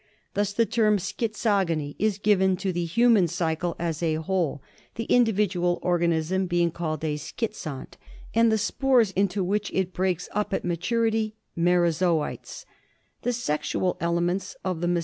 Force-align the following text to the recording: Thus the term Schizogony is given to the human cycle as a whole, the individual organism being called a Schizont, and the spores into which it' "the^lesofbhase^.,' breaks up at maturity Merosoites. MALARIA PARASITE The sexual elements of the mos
Thus 0.33 0.51
the 0.51 0.65
term 0.65 0.97
Schizogony 0.97 1.95
is 1.99 2.17
given 2.17 2.57
to 2.57 2.73
the 2.73 2.85
human 2.85 3.27
cycle 3.27 3.75
as 3.77 4.01
a 4.01 4.15
whole, 4.15 4.63
the 4.95 5.03
individual 5.03 5.77
organism 5.83 6.47
being 6.47 6.71
called 6.71 7.03
a 7.03 7.17
Schizont, 7.17 7.97
and 8.33 8.51
the 8.51 8.57
spores 8.57 9.11
into 9.11 9.43
which 9.43 9.69
it' 9.73 9.89
"the^lesofbhase^.,' 9.93 9.93
breaks 9.93 10.29
up 10.31 10.55
at 10.55 10.65
maturity 10.65 11.35
Merosoites. 11.55 11.99
MALARIA 12.01 12.37
PARASITE 12.39 12.65
The 13.21 13.33
sexual 13.33 13.97
elements 13.99 14.55
of 14.65 14.81
the 14.81 14.87
mos 14.87 14.99